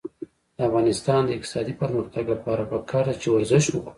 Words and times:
د 0.55 0.57
افغانستان 0.69 1.21
د 1.25 1.29
اقتصادي 1.37 1.73
پرمختګ 1.81 2.23
لپاره 2.33 2.63
پکار 2.71 3.05
ده 3.09 3.15
چې 3.21 3.27
ورزش 3.33 3.65
وکړو. 3.69 3.89